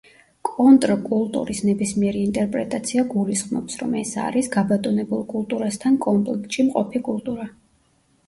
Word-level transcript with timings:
კონტრკულტურის 0.47 1.59
ნებისმიერი 1.65 2.21
ინტერპრეტაცია 2.27 3.03
გულისხმობს, 3.11 3.77
რომ 3.81 3.93
ეს 4.01 4.13
არის 4.23 4.49
გაბატონებულ 4.55 5.21
კულტურასთან 5.35 5.99
კონფლიქტში 6.07 6.65
მყოფი 6.71 7.03
კულტურა. 7.09 7.47